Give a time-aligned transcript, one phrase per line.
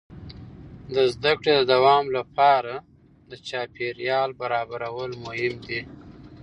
[0.95, 2.73] د زده کړې د دوام لپاره
[3.47, 5.81] چاپېریال برابرول مهم دي.